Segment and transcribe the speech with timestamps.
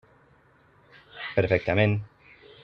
[1.35, 1.95] Perfectament.